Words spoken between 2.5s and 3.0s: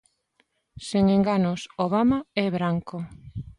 branco.